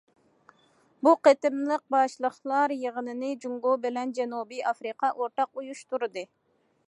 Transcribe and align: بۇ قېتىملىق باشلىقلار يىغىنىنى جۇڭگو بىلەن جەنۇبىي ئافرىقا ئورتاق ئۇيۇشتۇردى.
بۇ 1.07 1.11
قېتىملىق 1.27 1.83
باشلىقلار 1.95 2.73
يىغىنىنى 2.85 3.29
جۇڭگو 3.45 3.75
بىلەن 3.85 4.15
جەنۇبىي 4.21 4.67
ئافرىقا 4.71 5.15
ئورتاق 5.19 5.53
ئۇيۇشتۇردى. 5.63 6.27